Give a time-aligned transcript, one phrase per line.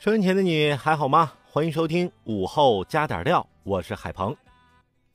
[0.00, 1.32] 收音前的你还好吗？
[1.50, 4.36] 欢迎收听午后加点料，我是海鹏。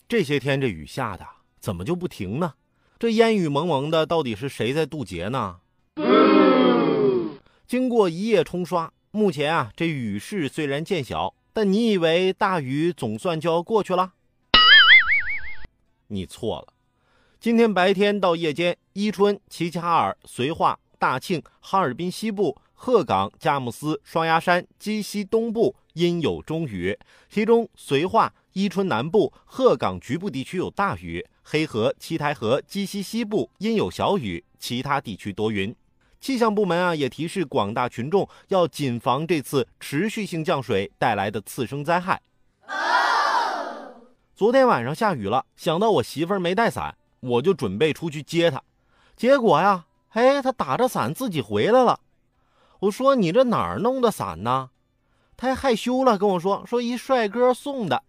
[0.10, 1.26] 这些天这雨下的
[1.62, 2.54] 怎么就不停呢？
[3.00, 5.62] 这烟雨蒙蒙的，到底是谁在渡劫呢？
[7.66, 14.12] 经过一夜冲刷，目前啊这雨势虽然渐小，但你以为大雨总算就要过去了？
[16.08, 16.74] 你错了。
[17.40, 22.58] 今天白天到夜间，伊春、齐齐哈尔、绥化、大庆、哈尔滨西部。
[22.86, 35.74] 鹤岗、佳木斯、双鸭山、鸡西东部阴有中雨，其中绥化、伊春南部、鹤岗局部地区有大雨，黑河、七台河、鸡西西部阴有小雨，其他地区多云。
[36.20, 42.22] 气象部门啊也提示广大群众要谨防这次持续性降水带来的次生灾害。
[44.36, 48.62] 昨天晚上下雨了，想到我媳妇儿没带伞，我就准备出去接她，
[49.16, 52.02] 结果呀，哎，她打着伞自己回来了。
[52.84, 54.70] 我说你这哪儿弄的伞呢？
[55.38, 58.04] 他还害羞了，跟我说说一帅哥送的。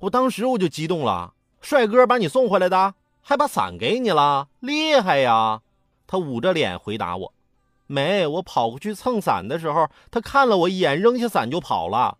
[0.00, 5.60] 我当时我就激动了，帅哥把你送回来的，还把伞给你了，厉害呀！
[6.06, 7.32] 他捂着脸回答我
[7.86, 12.18] ：“没，我跑过去蹭伞的时候，他看了我一眼，扔下伞就跑了。”